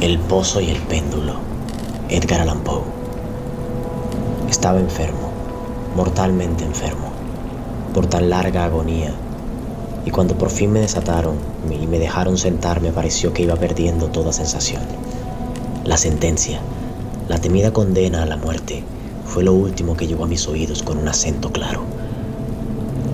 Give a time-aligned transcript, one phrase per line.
[0.00, 1.34] El pozo y el péndulo.
[2.08, 2.80] Edgar Allan Poe.
[4.48, 5.30] Estaba enfermo,
[5.94, 7.10] mortalmente enfermo,
[7.92, 9.12] por tan larga agonía,
[10.06, 11.34] y cuando por fin me desataron
[11.70, 14.80] y me dejaron sentar me pareció que iba perdiendo toda sensación.
[15.84, 16.60] La sentencia,
[17.28, 18.82] la temida condena a la muerte,
[19.26, 21.82] fue lo último que llegó a mis oídos con un acento claro.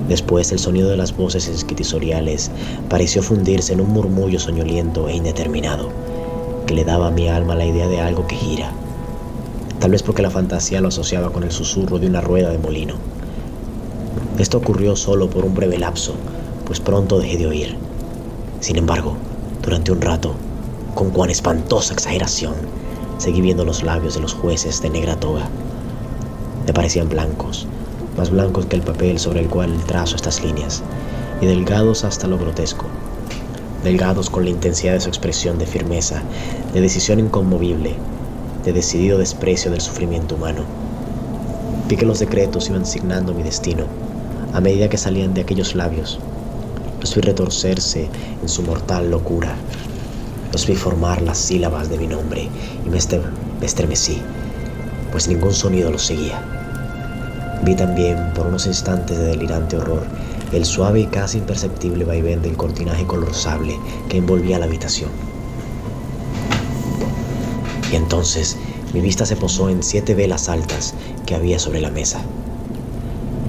[0.08, 2.52] Después el sonido de las voces escritisoriales
[2.88, 6.05] pareció fundirse en un murmullo soñoliento e indeterminado
[6.66, 8.72] que le daba a mi alma la idea de algo que gira.
[9.78, 12.94] Tal vez porque la fantasía lo asociaba con el susurro de una rueda de molino.
[14.38, 16.14] Esto ocurrió solo por un breve lapso,
[16.64, 17.76] pues pronto dejé de oír.
[18.60, 19.16] Sin embargo,
[19.62, 20.34] durante un rato,
[20.94, 22.54] con cuán espantosa exageración,
[23.18, 25.48] seguí viendo los labios de los jueces de negra toga.
[26.66, 27.66] Me parecían blancos,
[28.16, 30.82] más blancos que el papel sobre el cual trazo estas líneas,
[31.40, 32.86] y delgados hasta lo grotesco
[33.86, 36.20] delgados con la intensidad de su expresión de firmeza,
[36.74, 37.94] de decisión inconmovible,
[38.64, 40.64] de decidido desprecio del sufrimiento humano.
[41.88, 43.84] Vi que los decretos iban signando mi destino
[44.52, 46.18] a medida que salían de aquellos labios.
[47.00, 48.08] Los vi retorcerse
[48.42, 49.54] en su mortal locura.
[50.52, 52.48] Los vi formar las sílabas de mi nombre
[52.84, 52.98] y me,
[53.60, 54.20] me estremecí,
[55.12, 56.42] pues ningún sonido los seguía.
[57.62, 60.02] Vi también por unos instantes de delirante horror
[60.52, 63.78] el suave y casi imperceptible vaivén del cortinaje color sable
[64.08, 65.10] que envolvía la habitación.
[67.92, 68.56] Y entonces
[68.94, 70.94] mi vista se posó en siete velas altas
[71.26, 72.20] que había sobre la mesa.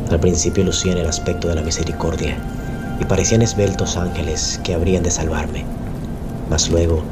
[0.09, 2.37] Al principio lucían el aspecto de la misericordia
[2.99, 5.65] y parecían esbeltos ángeles que habrían de salvarme.
[6.49, 7.03] Mas luego,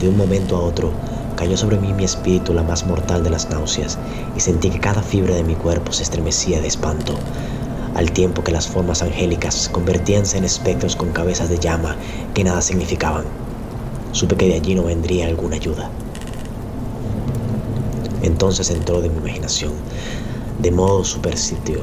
[0.00, 0.90] de un momento a otro,
[1.36, 3.98] cayó sobre mí mi espíritu la más mortal de las náuseas
[4.36, 7.14] y sentí que cada fibra de mi cuerpo se estremecía de espanto
[7.98, 11.96] al tiempo que las formas angélicas convertíanse en espectros con cabezas de llama
[12.32, 13.24] que nada significaban.
[14.12, 15.90] Supe que de allí no vendría alguna ayuda.
[18.22, 19.72] Entonces entró de mi imaginación,
[20.60, 21.80] de modo supersitio,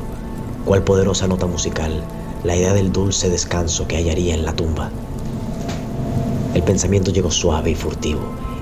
[0.64, 2.02] cual poderosa nota musical,
[2.46, 4.92] la idea del dulce descanso que hallaría en la tumba.
[6.54, 8.22] El pensamiento llegó suave y furtivo,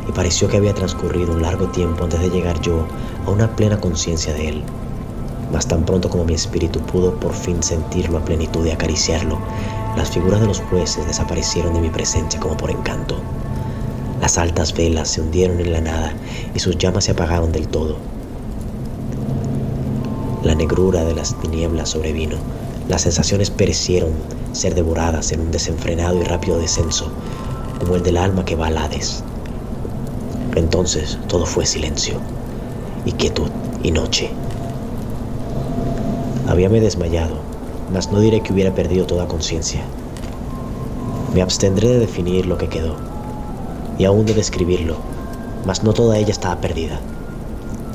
[0.09, 2.87] y pareció que había transcurrido un largo tiempo antes de llegar yo
[3.27, 4.63] a una plena conciencia de él.
[5.53, 9.37] Mas tan pronto como mi espíritu pudo por fin sentirlo a plenitud y acariciarlo,
[9.95, 13.17] las figuras de los jueces desaparecieron de mi presencia como por encanto.
[14.19, 16.13] Las altas velas se hundieron en la nada
[16.55, 17.97] y sus llamas se apagaron del todo.
[20.43, 22.37] La negrura de las tinieblas sobrevino.
[22.89, 24.11] Las sensaciones perecieron
[24.51, 27.11] ser devoradas en un desenfrenado y rápido descenso,
[27.79, 29.23] como el del alma que va al Hades.
[30.55, 32.15] Entonces todo fue silencio,
[33.05, 33.49] y quietud
[33.83, 34.31] y noche.
[36.53, 37.37] Habíame desmayado,
[37.91, 39.81] mas no diré que hubiera perdido toda conciencia.
[41.33, 42.95] Me abstendré de definir lo que quedó,
[43.97, 44.97] y aún de describirlo,
[45.65, 46.99] mas no toda ella estaba perdida.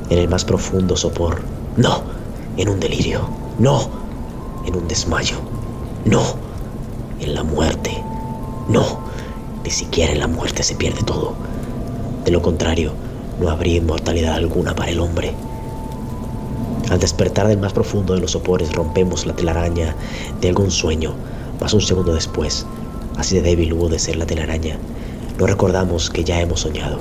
[0.09, 1.39] En el más profundo sopor,
[1.77, 2.01] no,
[2.57, 3.87] en un delirio, no,
[4.65, 5.37] en un desmayo,
[6.03, 6.21] no,
[7.21, 8.03] en la muerte,
[8.67, 8.99] no,
[9.63, 11.31] ni siquiera en la muerte se pierde todo.
[12.25, 12.91] De lo contrario,
[13.39, 15.33] no habría inmortalidad alguna para el hombre.
[16.89, 19.95] Al despertar del más profundo de los sopores rompemos la telaraña
[20.41, 21.13] de algún sueño,
[21.61, 22.65] más un segundo después,
[23.17, 24.77] así de débil hubo de ser la telaraña,
[25.37, 26.99] no recordamos que ya hemos soñado.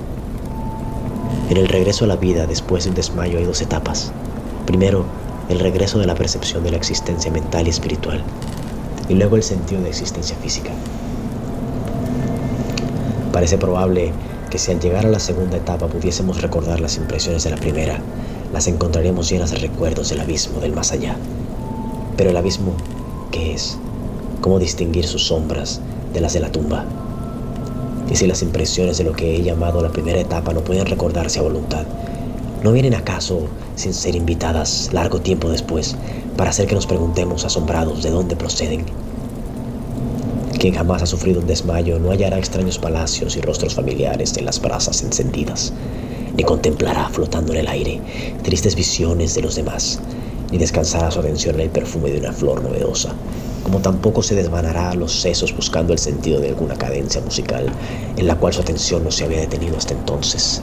[1.49, 4.13] En el regreso a la vida después del desmayo hay dos etapas.
[4.67, 5.07] Primero,
[5.49, 8.23] el regreso de la percepción de la existencia mental y espiritual,
[9.09, 10.71] y luego el sentido de existencia física.
[13.33, 14.13] Parece probable
[14.51, 18.01] que si al llegar a la segunda etapa pudiésemos recordar las impresiones de la primera,
[18.53, 21.17] las encontraremos llenas de recuerdos del abismo del más allá.
[22.17, 22.73] Pero el abismo,
[23.31, 23.79] ¿qué es?
[24.41, 25.81] ¿Cómo distinguir sus sombras
[26.15, 26.85] de las de la tumba?
[28.11, 31.39] Y si las impresiones de lo que he llamado la primera etapa no pueden recordarse
[31.39, 31.85] a voluntad,
[32.63, 33.43] ¿no vienen acaso
[33.77, 35.97] sin ser invitadas largo tiempo después
[36.37, 38.87] para hacer que nos preguntemos asombrados de dónde proceden?
[40.59, 44.61] Quien jamás ha sufrido un desmayo no hallará extraños palacios y rostros familiares en las
[44.61, 45.73] brasas encendidas
[46.39, 48.01] ni contemplará flotando en el aire
[48.45, 49.99] tristes visiones de los demás,
[50.53, 53.13] ni descansará su atención en el perfume de una flor novedosa,
[53.65, 57.67] como tampoco se desvanará los sesos buscando el sentido de alguna cadencia musical
[58.17, 60.63] en la cual su atención no se había detenido hasta entonces.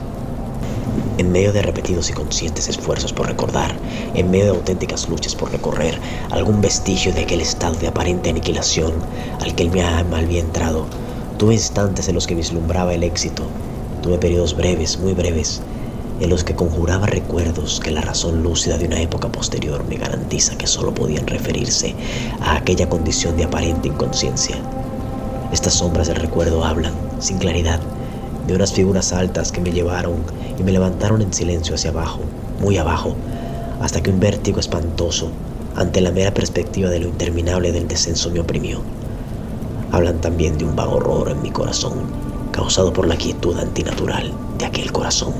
[1.17, 3.75] En medio de repetidos y conscientes esfuerzos por recordar,
[4.13, 5.99] en medio de auténticas luchas por recorrer
[6.31, 8.93] algún vestigio de aquel estado de aparente aniquilación
[9.41, 10.85] al que mi alma había entrado,
[11.37, 13.43] tuve instantes en los que vislumbraba el éxito,
[14.05, 15.61] tuve periodos breves, muy breves,
[16.19, 20.55] en los que conjuraba recuerdos que la razón lúcida de una época posterior me garantiza
[20.59, 21.95] que solo podían referirse
[22.39, 24.57] a aquella condición de aparente inconsciencia.
[25.51, 27.79] Estas sombras del recuerdo hablan, sin claridad,
[28.45, 30.17] de unas figuras altas que me llevaron
[30.59, 32.19] y me levantaron en silencio hacia abajo,
[32.61, 33.15] muy abajo,
[33.81, 35.31] hasta que un vértigo espantoso,
[35.75, 38.81] ante la mera perspectiva de lo interminable del descenso, me oprimió.
[39.91, 42.24] Hablan también de un vago horror en mi corazón,
[42.55, 45.33] causado por la quietud antinatural de aquel corazón.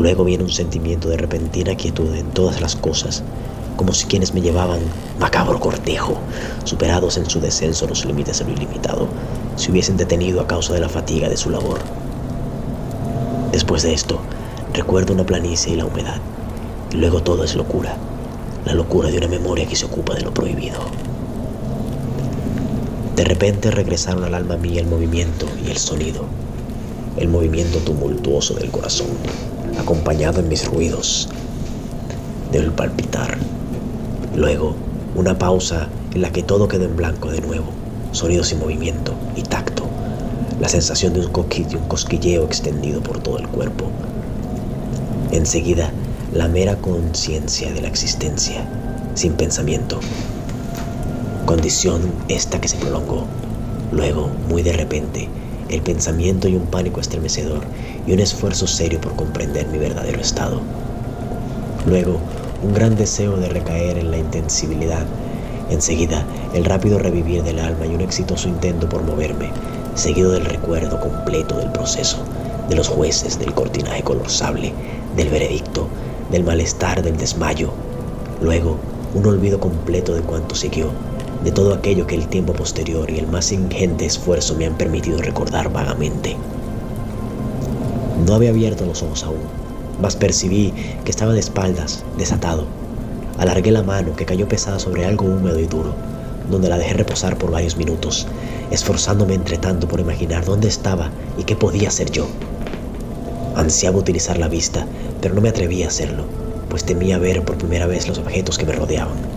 [0.00, 3.22] Luego viene un sentimiento de repentina quietud en todas las cosas,
[3.76, 4.80] como si quienes me llevaban,
[5.20, 6.18] macabro cortejo,
[6.64, 9.06] superados en su descenso los límites de lo ilimitado,
[9.54, 11.78] se hubiesen detenido a causa de la fatiga de su labor.
[13.52, 14.18] Después de esto,
[14.74, 16.20] recuerdo una planicie y la humedad,
[16.90, 17.94] y luego todo es locura,
[18.64, 20.80] la locura de una memoria que se ocupa de lo prohibido.
[23.20, 26.24] De repente regresaron al alma mía el movimiento y el sonido,
[27.18, 29.08] el movimiento tumultuoso del corazón
[29.78, 31.28] acompañado en mis ruidos
[32.50, 33.36] del palpitar.
[34.34, 34.74] Luego,
[35.14, 37.66] una pausa en la que todo quedó en blanco de nuevo,
[38.12, 39.84] sonidos y movimiento y tacto,
[40.58, 43.90] la sensación de un coquillo, un cosquilleo extendido por todo el cuerpo.
[45.30, 45.92] Enseguida,
[46.32, 48.66] la mera conciencia de la existencia,
[49.14, 50.00] sin pensamiento.
[51.50, 53.24] Condición esta que se prolongó.
[53.90, 55.28] Luego, muy de repente,
[55.68, 57.62] el pensamiento y un pánico estremecedor
[58.06, 60.60] y un esfuerzo serio por comprender mi verdadero estado.
[61.88, 62.20] Luego,
[62.62, 65.04] un gran deseo de recaer en la intensibilidad.
[65.70, 66.24] Enseguida,
[66.54, 69.50] el rápido revivir del alma y un exitoso intento por moverme,
[69.96, 72.18] seguido del recuerdo completo del proceso,
[72.68, 74.72] de los jueces, del cortinaje color sable,
[75.16, 75.88] del veredicto,
[76.30, 77.72] del malestar, del desmayo.
[78.40, 78.76] Luego,
[79.14, 80.92] un olvido completo de cuanto siguió
[81.44, 85.18] de todo aquello que el tiempo posterior y el más ingente esfuerzo me han permitido
[85.18, 86.36] recordar vagamente.
[88.26, 89.40] No había abierto los ojos aún,
[90.02, 90.72] mas percibí
[91.04, 92.66] que estaba de espaldas, desatado.
[93.38, 95.94] Alargué la mano que cayó pesada sobre algo húmedo y duro,
[96.50, 98.26] donde la dejé reposar por varios minutos,
[98.70, 102.26] esforzándome entre tanto por imaginar dónde estaba y qué podía hacer yo.
[103.56, 104.86] Ansiaba utilizar la vista,
[105.22, 106.24] pero no me atrevía a hacerlo,
[106.68, 109.29] pues temía ver por primera vez los objetos que me rodeaban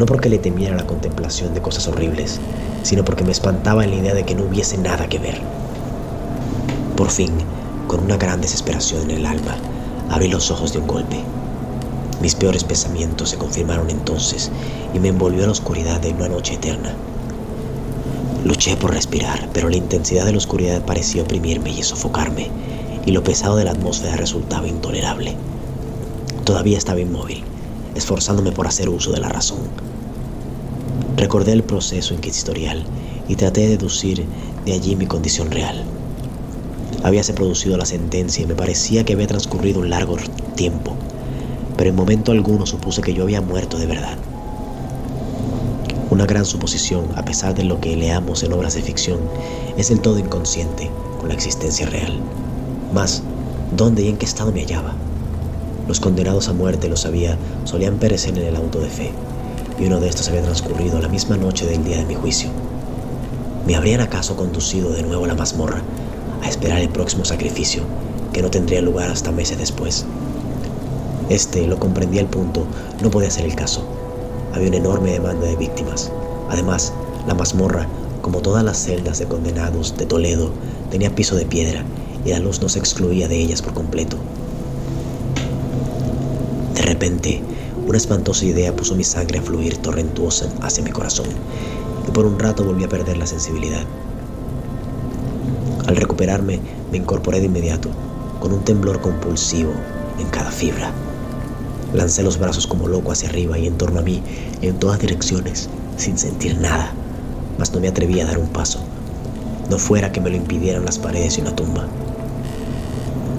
[0.00, 2.40] no porque le temiera la contemplación de cosas horribles,
[2.82, 5.42] sino porque me espantaba en la idea de que no hubiese nada que ver.
[6.96, 7.32] Por fin,
[7.86, 9.56] con una gran desesperación en el alma,
[10.08, 11.18] abrí los ojos de un golpe.
[12.22, 14.50] Mis peores pensamientos se confirmaron entonces
[14.94, 16.94] y me envolvió la oscuridad de una noche eterna.
[18.42, 22.48] Luché por respirar, pero la intensidad de la oscuridad parecía oprimirme y sofocarme,
[23.04, 25.36] y lo pesado de la atmósfera resultaba intolerable.
[26.44, 27.44] Todavía estaba inmóvil,
[27.94, 29.89] esforzándome por hacer uso de la razón.
[31.20, 32.82] Recordé el proceso inquisitorial
[33.28, 34.24] y traté de deducir
[34.64, 35.84] de allí mi condición real.
[37.02, 40.16] Habíase producido la sentencia y me parecía que había transcurrido un largo
[40.54, 40.96] tiempo,
[41.76, 44.16] pero en momento alguno supuse que yo había muerto de verdad.
[46.08, 49.18] Una gran suposición, a pesar de lo que leamos en obras de ficción,
[49.76, 52.18] es el todo inconsciente con la existencia real.
[52.94, 53.22] Mas,
[53.76, 54.94] ¿dónde y en qué estado me hallaba?
[55.86, 59.12] Los condenados a muerte, lo sabía, solían perecer en el auto de fe
[59.80, 62.50] y uno de estos había transcurrido la misma noche del día de mi juicio.
[63.66, 65.80] ¿Me habrían acaso conducido de nuevo a la mazmorra
[66.42, 67.82] a esperar el próximo sacrificio,
[68.32, 70.04] que no tendría lugar hasta meses después?
[71.30, 72.66] Este, lo comprendía al punto,
[73.02, 73.82] no podía ser el caso.
[74.52, 76.12] Había una enorme demanda de víctimas.
[76.50, 76.92] Además,
[77.26, 77.86] la mazmorra,
[78.20, 80.50] como todas las celdas de condenados de Toledo,
[80.90, 81.84] tenía piso de piedra
[82.24, 84.18] y la luz no se excluía de ellas por completo.
[86.74, 87.42] De repente,
[87.90, 91.26] una espantosa idea puso mi sangre a fluir torrentuosa hacia mi corazón
[92.06, 93.82] y por un rato volví a perder la sensibilidad.
[95.88, 96.60] Al recuperarme,
[96.92, 97.88] me incorporé de inmediato,
[98.38, 99.72] con un temblor compulsivo
[100.20, 100.92] en cada fibra.
[101.92, 104.22] Lancé los brazos como loco hacia arriba y en torno a mí,
[104.62, 106.92] en todas direcciones, sin sentir nada,
[107.58, 108.78] mas no me atreví a dar un paso,
[109.68, 111.88] no fuera que me lo impidieran las paredes y una tumba.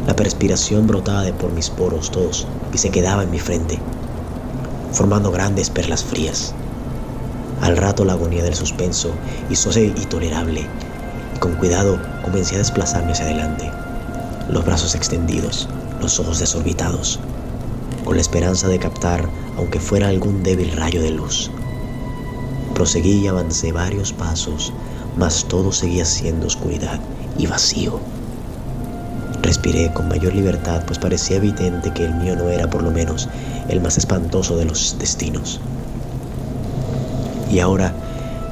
[0.08, 3.79] La perspiración brotaba de por mis poros todos y se quedaba en mi frente,
[4.91, 6.53] formando grandes perlas frías.
[7.62, 9.12] Al rato la agonía del suspenso
[9.50, 10.65] hizóse intolerable
[11.36, 13.69] y con cuidado comencé a desplazarme hacia adelante,
[14.50, 15.69] los brazos extendidos,
[16.01, 17.19] los ojos desorbitados,
[18.03, 21.51] con la esperanza de captar, aunque fuera algún débil rayo de luz.
[22.74, 24.74] Proseguí y avancé varios pasos,
[25.17, 27.00] mas todo seguía siendo oscuridad
[27.38, 28.00] y vacío.
[29.41, 33.27] Respiré con mayor libertad, pues parecía evidente que el mío no era por lo menos
[33.72, 35.60] el más espantoso de los destinos.
[37.51, 37.94] Y ahora,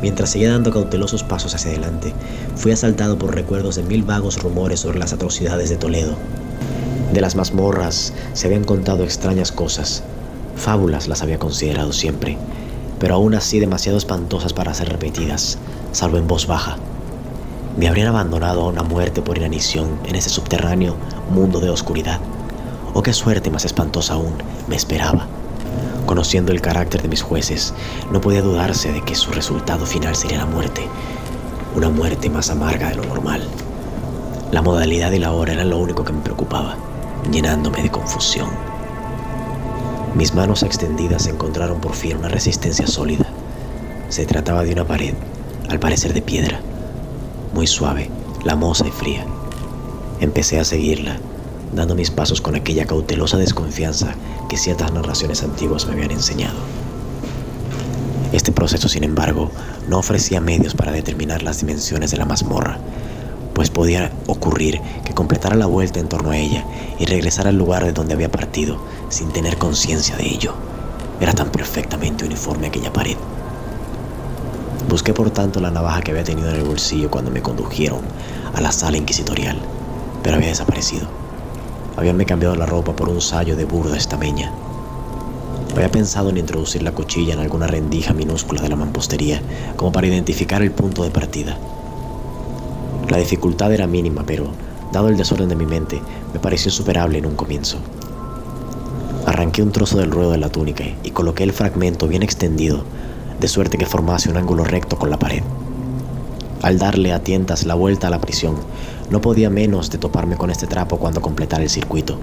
[0.02, 2.14] mientras seguía dando cautelosos pasos hacia adelante,
[2.56, 6.16] fui asaltado por recuerdos de mil vagos rumores sobre las atrocidades de Toledo.
[7.14, 10.04] De las mazmorras se habían contado extrañas cosas,
[10.56, 12.38] fábulas las había considerado siempre,
[13.00, 15.58] pero aún así demasiado espantosas para ser repetidas,
[15.92, 16.78] salvo en voz baja.
[17.78, 20.96] Me habrían abandonado a una muerte por inanición en ese subterráneo
[21.32, 22.20] mundo de oscuridad.
[22.94, 24.34] O qué suerte más espantosa aún
[24.68, 25.28] me esperaba.
[26.06, 27.74] Conociendo el carácter de mis jueces,
[28.12, 30.88] no podía dudarse de que su resultado final sería la muerte,
[31.76, 33.44] una muerte más amarga de lo normal.
[34.52, 36.76] La modalidad y la hora eran lo único que me preocupaba,
[37.32, 38.50] llenándome de confusión.
[40.16, 43.26] Mis manos extendidas encontraron por fin una resistencia sólida.
[44.10, 45.14] Se trataba de una pared,
[45.70, 46.60] al parecer de piedra,
[47.54, 48.10] muy suave,
[48.44, 49.26] lamosa y fría.
[50.20, 51.18] Empecé a seguirla,
[51.74, 54.16] dando mis pasos con aquella cautelosa desconfianza
[54.50, 56.58] que ciertas narraciones antiguas me habían enseñado.
[58.32, 59.50] Este proceso, sin embargo,
[59.88, 62.78] no ofrecía medios para determinar las dimensiones de la mazmorra,
[63.54, 66.64] pues podía ocurrir que completara la vuelta en torno a ella
[67.00, 68.78] y regresara al lugar de donde había partido
[69.10, 70.54] sin tener conciencia de ello.
[71.20, 73.18] Era tan perfectamente uniforme aquella pared.
[74.88, 78.02] Busqué por tanto la navaja que había tenido en el bolsillo cuando me condujeron
[78.54, 79.58] a la sala inquisitorial,
[80.24, 81.29] pero había desaparecido.
[82.00, 84.54] Habíanme cambiado la ropa por un sayo de burda estameña.
[85.76, 89.42] Había pensado en introducir la cuchilla en alguna rendija minúscula de la mampostería,
[89.76, 91.58] como para identificar el punto de partida.
[93.10, 94.46] La dificultad era mínima, pero,
[94.94, 96.02] dado el desorden de mi mente,
[96.34, 97.80] me pareció superable en un comienzo.
[99.26, 102.86] Arranqué un trozo del ruedo de la túnica y coloqué el fragmento bien extendido,
[103.42, 105.44] de suerte que formase un ángulo recto con la pared.
[106.62, 108.56] Al darle a tientas la vuelta a la prisión,
[109.10, 112.18] no podía menos de toparme con este trapo cuando completara el circuito.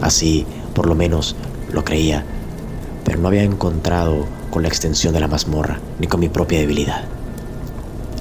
[0.00, 1.36] Así, por lo menos,
[1.70, 2.24] lo creía,
[3.04, 7.04] pero no había encontrado con la extensión de la mazmorra ni con mi propia debilidad.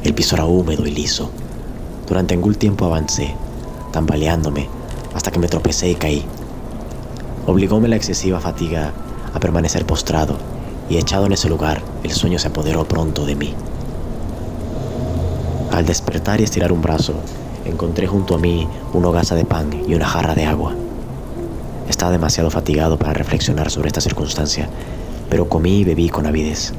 [0.03, 1.31] El piso era húmedo y liso.
[2.07, 3.33] Durante algún tiempo avancé,
[3.93, 4.67] tambaleándome,
[5.13, 6.25] hasta que me tropecé y caí.
[7.47, 8.91] Obligóme la excesiva fatiga
[9.33, 10.37] a permanecer postrado,
[10.89, 13.53] y echado en ese lugar, el sueño se apoderó pronto de mí.
[15.75, 17.15] Al despertar y estirar un brazo,
[17.65, 20.73] encontré junto a mí una hogaza de pan y una jarra de agua.
[21.89, 24.69] Estaba demasiado fatigado para reflexionar sobre esta circunstancia,
[25.29, 26.71] pero comí y bebí con avidez.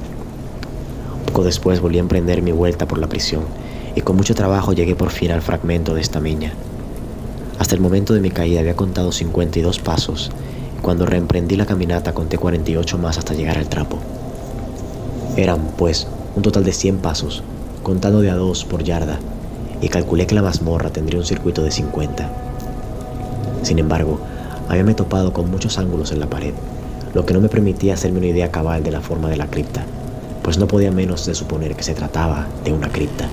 [1.27, 3.43] Poco después volví a emprender mi vuelta por la prisión
[3.95, 6.55] y con mucho trabajo llegué por fin al fragmento de esta miña.
[7.59, 10.31] Hasta el momento de mi caída había contado 52 pasos
[10.79, 13.99] y cuando reemprendí la caminata conté 48 más hasta llegar al trapo.
[15.37, 17.43] Eran, pues, un total de 100 pasos,
[17.87, 19.21] contando de a dos por yarda,
[19.81, 22.29] y calculé que la mazmorra tendría un circuito de 50.
[23.63, 24.19] Sin embargo,
[24.69, 26.55] habíame topado con muchos ángulos en la pared,
[27.15, 29.85] lo que no me permitía hacerme una idea cabal de la forma de la cripta
[30.47, 33.27] pues no podía menos de suponer que se trataba de una cripta.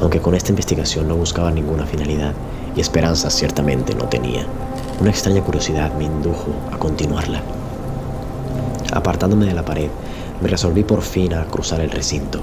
[0.00, 2.32] Aunque con esta investigación no buscaba ninguna finalidad
[2.74, 4.44] y esperanzas ciertamente no tenía,
[5.00, 7.40] una extraña curiosidad me indujo a continuarla.
[8.92, 9.90] Apartándome de la pared,
[10.42, 12.40] me resolví por fin a cruzar el recinto.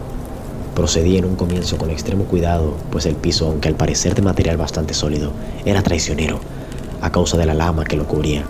[0.73, 4.55] Procedí en un comienzo con extremo cuidado, pues el piso, aunque al parecer de material
[4.55, 5.33] bastante sólido,
[5.65, 6.39] era traicionero,
[7.01, 8.45] a causa de la lama que lo cubría.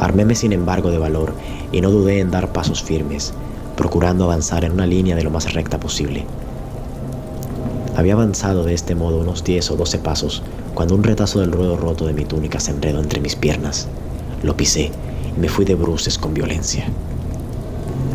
[0.00, 1.34] Arméme sin embargo de valor
[1.70, 3.32] y no dudé en dar pasos firmes,
[3.76, 6.24] procurando avanzar en una línea de lo más recta posible.
[7.96, 10.42] Había avanzado de este modo unos 10 o 12 pasos
[10.74, 13.86] cuando un retazo del ruedo roto de mi túnica se enredó entre mis piernas.
[14.42, 14.90] Lo pisé
[15.36, 16.86] y me fui de bruces con violencia.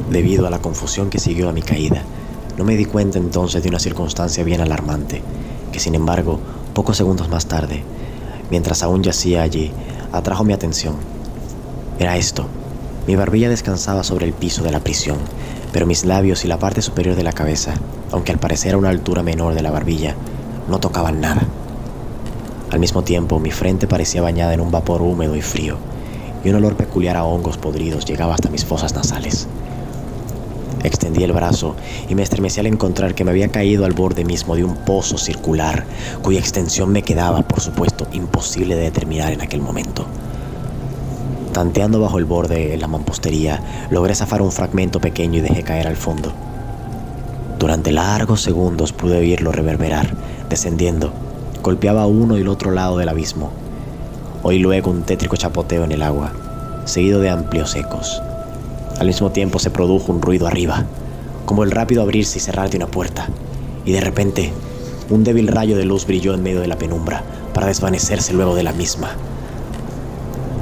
[0.10, 2.04] Debido a la confusión que siguió a mi caída,
[2.58, 5.22] no me di cuenta entonces de una circunstancia bien alarmante,
[5.72, 6.40] que sin embargo,
[6.74, 7.84] pocos segundos más tarde,
[8.52, 9.72] mientras aún yacía allí,
[10.12, 10.96] atrajo mi atención
[11.98, 12.46] era esto.
[13.08, 15.18] Mi barbilla descansaba sobre el piso de la prisión,
[15.72, 17.74] pero mis labios y la parte superior de la cabeza,
[18.12, 20.16] aunque al parecer a una altura menor de la barbilla,
[20.68, 21.44] no tocaban nada.
[22.72, 25.78] Al mismo tiempo, mi frente parecía bañada en un vapor húmedo y frío,
[26.44, 29.48] y un olor peculiar a hongos podridos llegaba hasta mis fosas nasales.
[30.86, 31.76] Extendí el brazo
[32.08, 35.18] y me estremecí al encontrar que me había caído al borde mismo de un pozo
[35.18, 35.84] circular,
[36.22, 40.06] cuya extensión me quedaba, por supuesto, imposible de determinar en aquel momento.
[41.54, 45.88] Tanteando bajo el borde de la mampostería, logré zafar un fragmento pequeño y dejé caer
[45.88, 46.32] al fondo.
[47.58, 50.14] Durante largos segundos pude oírlo reverberar,
[50.50, 51.12] descendiendo.
[51.64, 53.50] Golpeaba uno y el otro lado del abismo.
[54.44, 56.32] Oí luego un tétrico chapoteo en el agua,
[56.86, 58.22] seguido de amplios ecos.
[59.00, 60.86] Al mismo tiempo se produjo un ruido arriba,
[61.46, 63.28] como el rápido abrirse y cerrar de una puerta,
[63.86, 64.54] y de repente
[65.10, 67.24] un débil rayo de luz brilló en medio de la penumbra
[67.54, 69.10] para desvanecerse luego de la misma.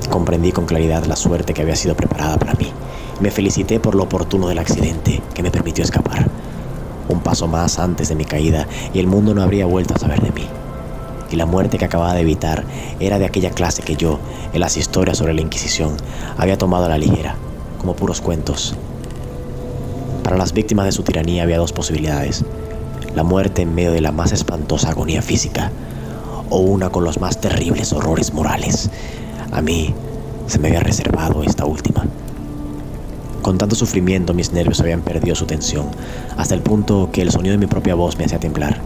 [0.09, 2.71] Comprendí con claridad la suerte que había sido preparada para mí.
[3.19, 6.27] Me felicité por lo oportuno del accidente que me permitió escapar.
[7.09, 10.21] Un paso más antes de mi caída y el mundo no habría vuelto a saber
[10.21, 10.47] de mí.
[11.31, 12.63] Y la muerte que acababa de evitar
[12.99, 14.19] era de aquella clase que yo,
[14.53, 15.95] en las historias sobre la Inquisición,
[16.37, 17.37] había tomado a la ligera,
[17.83, 18.73] como puros cuentos.
[20.23, 22.43] Para las víctimas de su tiranía había dos posibilidades
[23.15, 25.71] la muerte en medio de la más espantosa agonía física
[26.49, 28.89] o una con los más terribles horrores morales.
[29.51, 29.93] A mí
[30.47, 32.05] se me había reservado esta última.
[33.41, 35.87] Con tanto sufrimiento mis nervios habían perdido su tensión,
[36.37, 38.79] hasta el punto que el sonido de mi propia voz me hacía temblar.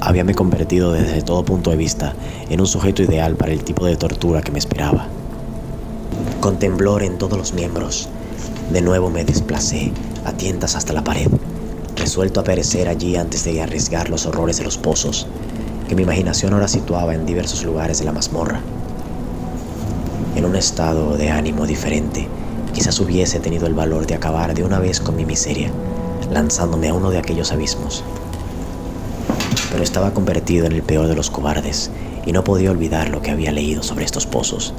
[0.00, 2.14] Habíame convertido desde todo punto de vista
[2.50, 5.08] en un sujeto ideal para el tipo de tortura que me esperaba.
[6.40, 8.08] Con temblor en todos los miembros,
[8.72, 9.92] de nuevo me desplacé
[10.24, 11.28] a tientas hasta la pared
[11.98, 15.26] resuelto a perecer allí antes de arriesgar los horrores de los pozos,
[15.88, 18.60] que mi imaginación ahora situaba en diversos lugares de la mazmorra.
[20.36, 22.28] En un estado de ánimo diferente,
[22.72, 25.70] quizás hubiese tenido el valor de acabar de una vez con mi miseria,
[26.30, 28.04] lanzándome a uno de aquellos abismos.
[29.72, 31.90] Pero estaba convertido en el peor de los cobardes
[32.24, 34.72] y no podía olvidar lo que había leído sobre estos pozos,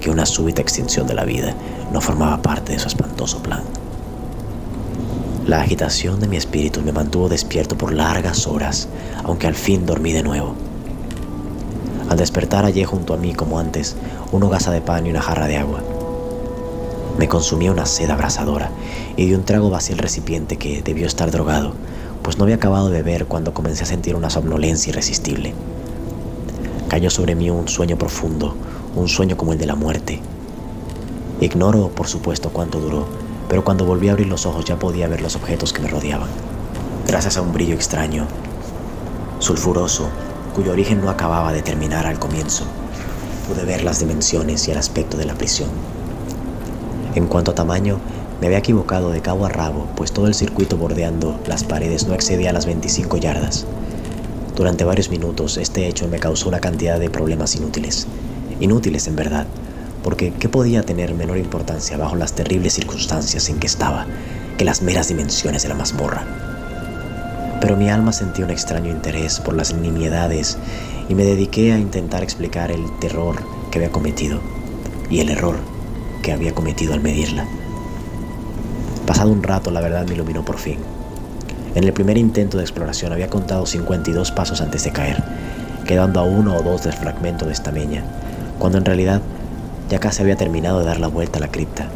[0.00, 1.54] que una súbita extinción de la vida
[1.92, 3.62] no formaba parte de su espantoso plan.
[5.46, 8.88] La agitación de mi espíritu me mantuvo despierto por largas horas,
[9.24, 10.54] aunque al fin dormí de nuevo.
[12.08, 13.96] Al despertar hallé junto a mí, como antes,
[14.32, 15.82] una hogaza de pan y una jarra de agua.
[17.18, 18.70] Me consumía una sed abrasadora
[19.16, 21.72] y di un trago vacío el recipiente que debió estar drogado,
[22.22, 25.54] pues no había acabado de beber cuando comencé a sentir una somnolencia irresistible.
[26.88, 28.54] Cayó sobre mí un sueño profundo,
[29.00, 30.20] un sueño como el de la muerte.
[31.40, 33.06] Ignoro, por supuesto, cuánto duró,
[33.48, 36.28] pero cuando volví a abrir los ojos ya podía ver los objetos que me rodeaban.
[37.06, 38.26] Gracias a un brillo extraño,
[39.38, 40.08] sulfuroso,
[40.54, 42.64] cuyo origen no acababa de terminar al comienzo,
[43.48, 45.70] pude ver las dimensiones y el aspecto de la prisión.
[47.14, 47.98] En cuanto a tamaño,
[48.40, 52.14] me había equivocado de cabo a rabo, pues todo el circuito bordeando las paredes no
[52.14, 53.66] excedía las 25 yardas.
[54.56, 58.06] Durante varios minutos este hecho me causó una cantidad de problemas inútiles.
[58.60, 59.46] Inútiles en verdad,
[60.04, 64.06] porque ¿qué podía tener menor importancia bajo las terribles circunstancias en que estaba
[64.58, 66.24] que las meras dimensiones de la mazmorra?
[67.60, 70.58] Pero mi alma sentía un extraño interés por las nimiedades
[71.08, 73.36] y me dediqué a intentar explicar el terror
[73.70, 74.40] que había cometido
[75.10, 75.56] y el error
[76.22, 77.46] que había cometido al medirla.
[79.06, 80.78] Pasado un rato, la verdad me iluminó por fin.
[81.74, 85.22] En el primer intento de exploración había contado 52 pasos antes de caer,
[85.86, 88.04] quedando a uno o dos del fragmento de esta meña,
[88.60, 89.20] cuando en realidad
[89.88, 91.88] ya casi había terminado de dar la vuelta a la cripta.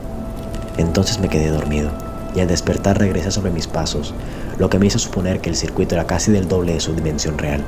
[0.78, 1.92] Entonces me quedé dormido
[2.34, 4.12] y al despertar regresé sobre mis pasos,
[4.58, 7.38] lo que me hizo suponer que el circuito era casi del doble de su dimensión
[7.38, 7.62] real.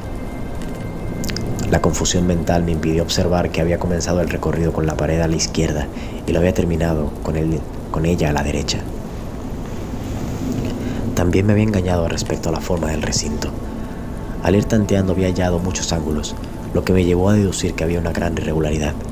[1.70, 5.28] La confusión mental me impidió observar que había comenzado el recorrido con la pared a
[5.28, 5.86] la izquierda
[6.26, 7.36] y lo había terminado con,
[7.90, 8.78] con ella a la derecha.
[11.14, 13.50] También me había engañado respecto a la forma del recinto.
[14.42, 16.36] Al ir tanteando había hallado muchos ángulos,
[16.74, 18.94] lo que me llevó a deducir que había una gran irregularidad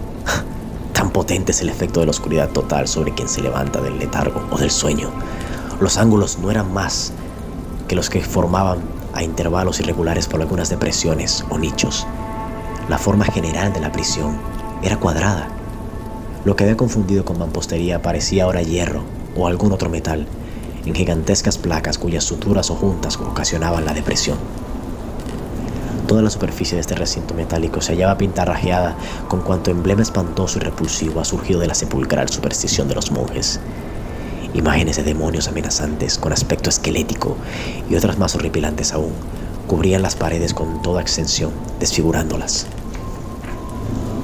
[1.15, 4.59] potente es el efecto de la oscuridad total sobre quien se levanta del letargo o
[4.59, 5.11] del sueño.
[5.81, 7.13] Los ángulos no eran más
[7.89, 8.81] que los que formaban
[9.13, 12.07] a intervalos irregulares por algunas depresiones o nichos.
[12.89, 14.37] La forma general de la prisión
[14.83, 15.49] era cuadrada.
[16.45, 19.05] Lo que había confundido con mampostería parecía ahora hierro
[19.37, 20.27] o algún otro metal,
[20.85, 24.37] en gigantescas placas cuyas suturas o juntas ocasionaban la depresión.
[26.15, 28.97] Toda la superficie de este recinto metálico se hallaba pintarrajeada
[29.27, 33.59] con cuanto emblema espantoso y repulsivo ha surgido de la sepulcral superstición de los monjes.
[34.55, 37.37] Imágenes de demonios amenazantes con aspecto esquelético
[37.91, 39.11] y otras más horripilantes aún
[39.67, 41.51] cubrían las paredes con toda extensión,
[41.81, 42.69] desfigurándolas.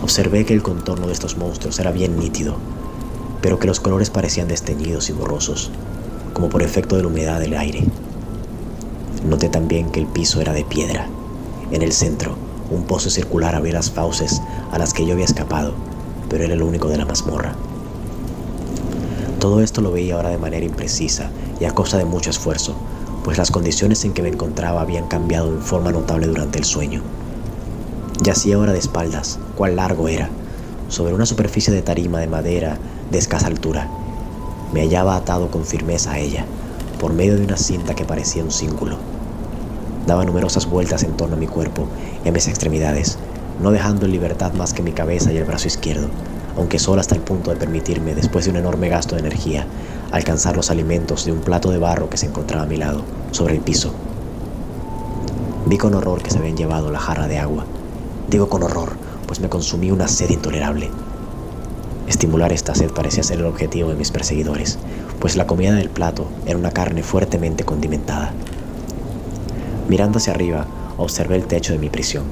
[0.05, 2.55] Observé que el contorno de estos monstruos era bien nítido,
[3.43, 5.73] pero que los colores parecían desteñidos y borrosos,
[6.35, 7.83] como por efecto de la humedad del aire.
[9.29, 11.09] Noté también que el piso era de piedra
[11.71, 12.35] en el centro,
[12.71, 15.75] un pozo circular abría las fauces a las que yo había escapado,
[16.29, 17.55] pero era el único de la mazmorra.
[19.39, 21.31] Todo esto lo veía ahora de manera imprecisa
[21.61, 22.75] y a costa de mucho esfuerzo,
[23.25, 27.03] pues las condiciones en que me encontraba habían cambiado en forma notable durante el sueño.
[28.23, 30.29] Yacía ahora de espaldas, cuán largo era,
[30.89, 32.79] sobre una superficie de tarima de madera
[33.11, 33.89] de escasa altura.
[34.73, 36.45] Me hallaba atado con firmeza a ella,
[37.01, 38.99] por medio de una cinta que parecía un cíngulo.
[40.07, 41.87] Daba numerosas vueltas en torno a mi cuerpo
[42.25, 43.19] y a mis extremidades,
[43.63, 46.09] no dejando en libertad más que mi cabeza y el brazo izquierdo,
[46.57, 49.67] aunque solo hasta el punto de permitirme, después de un enorme gasto de energía,
[50.11, 53.55] alcanzar los alimentos de un plato de barro que se encontraba a mi lado, sobre
[53.55, 53.93] el piso.
[55.67, 57.65] Vi con horror que se habían llevado la jarra de agua.
[58.29, 58.95] Digo con horror,
[59.27, 60.91] pues me consumí una sed intolerable.
[62.09, 64.79] Estimular esta sed parecía ser el objetivo de mis perseguidores,
[65.21, 68.33] pues la comida del plato era una carne fuertemente condimentada.
[69.91, 70.67] Mirando hacia arriba,
[70.99, 72.23] observé el techo de mi prisión.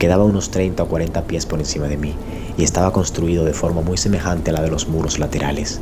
[0.00, 2.12] Quedaba unos 30 o 40 pies por encima de mí
[2.58, 5.78] y estaba construido de forma muy semejante a la de los muros laterales.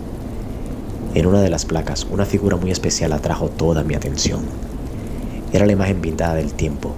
[1.14, 4.40] En una de las placas, una figura muy especial atrajo toda mi atención.
[5.54, 6.92] Era la imagen pintada del tiempo,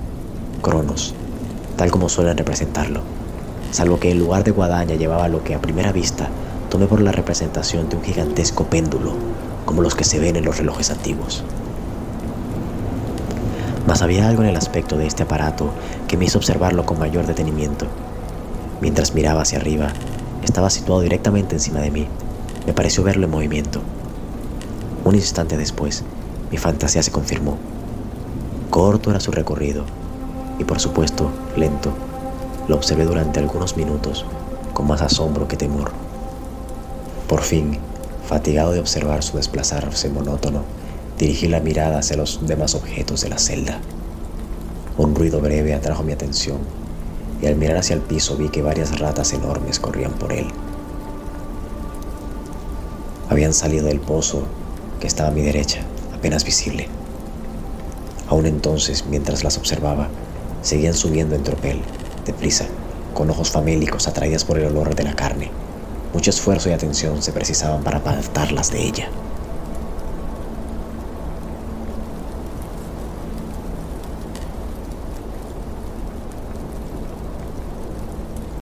[0.60, 1.14] Cronos,
[1.76, 3.02] tal como suelen representarlo,
[3.70, 6.28] salvo que en lugar de guadaña llevaba lo que a primera vista
[6.70, 9.12] tomé por la representación de un gigantesco péndulo,
[9.64, 11.44] como los que se ven en los relojes antiguos.
[14.02, 15.70] Había algo en el aspecto de este aparato
[16.08, 17.86] que me hizo observarlo con mayor detenimiento.
[18.82, 19.94] Mientras miraba hacia arriba,
[20.42, 22.06] estaba situado directamente encima de mí.
[22.66, 23.80] Me pareció verlo en movimiento.
[25.04, 26.04] Un instante después,
[26.50, 27.56] mi fantasía se confirmó.
[28.68, 29.84] Corto era su recorrido,
[30.58, 31.90] y por supuesto, lento.
[32.68, 34.26] Lo observé durante algunos minutos,
[34.74, 35.92] con más asombro que temor.
[37.26, 37.78] Por fin,
[38.28, 40.62] fatigado de observar su desplazarse monótono,
[41.24, 43.80] dirigí la mirada hacia los demás objetos de la celda.
[44.98, 46.58] Un ruido breve atrajo mi atención,
[47.40, 50.46] y al mirar hacia el piso vi que varias ratas enormes corrían por él.
[53.30, 54.42] Habían salido del pozo
[55.00, 55.80] que estaba a mi derecha,
[56.14, 56.88] apenas visible.
[58.28, 60.08] Aún entonces, mientras las observaba,
[60.60, 61.80] seguían subiendo en tropel,
[62.26, 62.66] deprisa,
[63.14, 65.50] con ojos famélicos atraídas por el olor de la carne.
[66.12, 69.08] Mucho esfuerzo y atención se precisaban para apartarlas de ella.